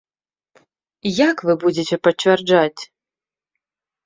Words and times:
Як 1.29 1.37
вы 1.49 1.53
будзеце 1.65 1.95
пацвярджаць? 2.05 2.81